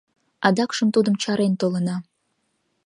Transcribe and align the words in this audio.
Адакшым 0.47 0.89
тудым 0.95 1.15
чарен 1.21 1.53
толына. 1.61 1.97